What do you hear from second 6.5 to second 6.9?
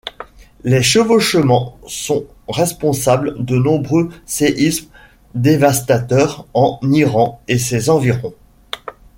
en